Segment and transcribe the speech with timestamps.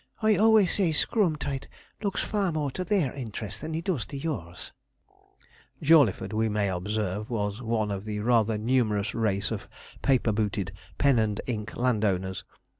[0.23, 1.67] I always say Screwemtight
[2.01, 4.71] looks far more to their interest than he does to yours.'
[5.79, 9.67] Jawleyford, we may observe, was one of the rather numerous race of
[10.01, 12.43] paper booted, pen and ink landowners.